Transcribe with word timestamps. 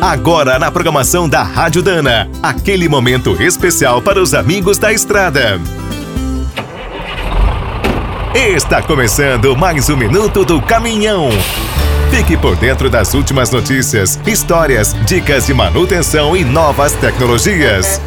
Agora 0.00 0.60
na 0.60 0.70
programação 0.70 1.28
da 1.28 1.42
Rádio 1.42 1.82
Dana, 1.82 2.30
aquele 2.40 2.88
momento 2.88 3.42
especial 3.42 4.00
para 4.00 4.22
os 4.22 4.32
amigos 4.32 4.78
da 4.78 4.92
estrada. 4.92 5.60
Está 8.32 8.80
começando 8.80 9.56
mais 9.56 9.90
um 9.90 9.96
minuto 9.96 10.44
do 10.44 10.62
caminhão. 10.62 11.30
Fique 12.12 12.36
por 12.36 12.54
dentro 12.54 12.88
das 12.88 13.12
últimas 13.12 13.50
notícias, 13.50 14.20
histórias, 14.24 14.94
dicas 15.04 15.46
de 15.46 15.52
manutenção 15.52 16.36
e 16.36 16.44
novas 16.44 16.92
tecnologias. 16.92 18.00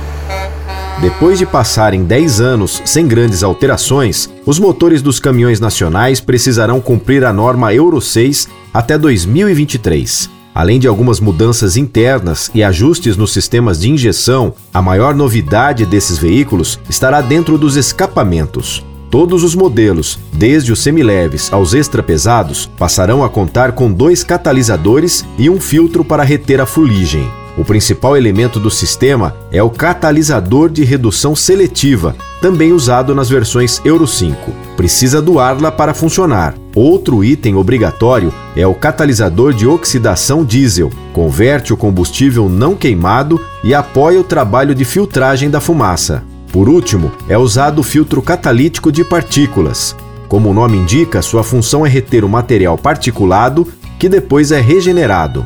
Depois 1.02 1.39
de 1.39 1.46
passarem 1.46 2.05
10 2.05 2.39
anos 2.39 2.82
sem 2.86 3.05
grandes 3.05 3.44
alterações, 3.44 4.30
os 4.46 4.60
motores 4.60 5.02
dos 5.02 5.20
caminhões 5.20 5.60
nacionais 5.60 6.21
precisarão 6.21 6.80
cumprir 6.80 7.26
a 7.26 7.34
norma 7.34 7.73
Euro 7.73 8.00
6 8.00 8.48
até 8.73 8.98
2023. 8.98 10.41
Além 10.54 10.80
de 10.80 10.88
algumas 10.88 11.20
mudanças 11.20 11.78
internas 11.78 12.52
e 12.54 12.62
ajustes 12.62 13.16
nos 13.16 13.32
sistemas 13.32 13.80
de 13.80 13.90
injeção, 13.90 14.54
a 14.73 14.82
maior 14.82 15.16
novidade 15.16 15.86
desses 15.86 16.18
veículos 16.18 16.80
estará 16.90 17.22
dentro 17.22 17.58
dos 17.58 17.78
escapamentos. 17.78 18.86
Todos 19.09 19.44
os 19.44 19.56
modelos, 19.56 20.20
desde 20.32 20.72
os 20.72 20.80
semileves 20.80 21.52
aos 21.52 21.73
extrapesados, 21.73 22.70
passarão 22.78 23.23
a 23.23 23.30
contar 23.30 23.73
com 23.73 23.92
dois 23.92 24.23
catalisadores 24.23 25.26
e 25.38 25.50
um 25.50 25.59
filtro 25.59 26.04
para 26.04 26.23
reter 26.23 26.62
a 26.62 26.66
fuligem. 26.66 27.30
O 27.58 27.66
principal 27.66 28.16
elemento 28.16 28.59
do 28.59 28.72
sistema 28.72 29.36
é 29.52 29.62
o 29.62 29.70
catalisador 29.70 30.70
de 30.70 30.86
redução 30.86 31.36
seletiva, 31.36 32.16
também 32.42 32.72
usado 32.72 33.14
nas 33.14 33.30
versões 33.30 33.81
Euro 33.84 34.08
5. 34.08 34.52
Precisa 34.78 35.22
do 35.22 35.40
Arla 35.40 35.72
para 35.72 35.94
funcionar. 35.94 36.56
Outro 36.75 37.23
item 37.23 37.55
obrigatório 37.55 38.34
é 38.55 38.66
o 38.66 38.73
catalisador 38.73 39.53
de 39.53 39.67
oxidação 39.67 40.45
diesel. 40.45 40.89
Converte 41.11 41.73
o 41.73 41.77
combustível 41.77 42.47
não 42.47 42.75
queimado 42.75 43.39
e 43.63 43.73
apoia 43.73 44.19
o 44.19 44.23
trabalho 44.23 44.73
de 44.73 44.86
filtragem 44.86 45.50
da 45.50 45.59
fumaça. 45.59 46.23
Por 46.52 46.69
último, 46.69 47.11
é 47.28 47.38
usado 47.38 47.80
o 47.80 47.83
filtro 47.83 48.22
catalítico 48.22 48.91
de 48.91 49.03
partículas. 49.03 49.95
Como 50.30 50.50
o 50.50 50.53
nome 50.53 50.78
indica, 50.78 51.22
sua 51.22 51.44
função 51.44 51.86
é 51.86 51.89
reter 51.89 52.23
o 52.23 52.30
material 52.30 52.78
particulado 52.78 53.67
que 54.00 54.08
depois 54.08 54.52
é 54.52 54.61
regenerado. 54.61 55.45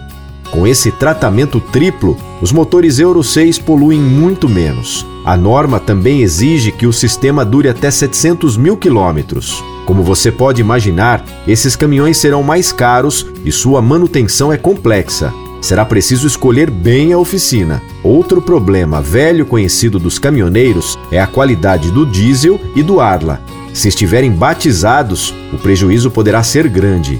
Com 0.56 0.66
esse 0.66 0.90
tratamento 0.90 1.60
triplo, 1.60 2.16
os 2.42 2.54
motores 2.54 2.98
Euro 2.98 3.22
6 3.22 3.60
poluem 3.60 4.00
muito 4.00 4.48
menos. 4.48 5.06
A 5.26 5.36
norma 5.36 5.82
também 5.82 6.22
exige 6.22 6.72
que 6.72 6.88
o 6.88 6.94
sistema 6.94 7.44
dure 7.44 7.68
até 7.68 7.92
700 7.92 8.56
mil 8.56 8.78
quilômetros. 8.78 9.62
Como 9.86 10.02
você 10.02 10.32
pode 10.32 10.62
imaginar, 10.62 11.26
esses 11.46 11.76
caminhões 11.76 12.16
serão 12.16 12.42
mais 12.42 12.72
caros 12.72 13.28
e 13.44 13.52
sua 13.52 13.82
manutenção 13.82 14.52
é 14.52 14.56
complexa. 14.56 15.34
Será 15.60 15.84
preciso 15.84 16.26
escolher 16.26 16.72
bem 16.72 17.12
a 17.12 17.18
oficina. 17.18 17.82
Outro 18.02 18.42
problema 18.42 19.02
velho 19.02 19.46
conhecido 19.46 20.00
dos 20.00 20.18
caminhoneiros 20.18 20.98
é 21.12 21.20
a 21.20 21.28
qualidade 21.28 21.92
do 21.92 22.06
diesel 22.06 22.62
e 22.74 22.82
do 22.82 23.02
Arla. 23.02 23.42
Se 23.74 23.90
estiverem 23.90 24.32
batizados, 24.32 25.36
o 25.52 25.58
prejuízo 25.58 26.10
poderá 26.10 26.42
ser 26.44 26.70
grande. 26.70 27.20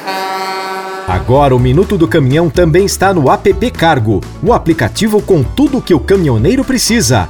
Agora 1.31 1.55
o 1.55 1.59
Minuto 1.59 1.97
do 1.97 2.09
Caminhão 2.09 2.49
também 2.49 2.83
está 2.83 3.13
no 3.13 3.31
app 3.31 3.71
Cargo, 3.71 4.19
o 4.43 4.51
aplicativo 4.51 5.21
com 5.21 5.41
tudo 5.41 5.77
o 5.77 5.81
que 5.81 5.93
o 5.93 5.99
caminhoneiro 6.01 6.61
precisa 6.61 7.29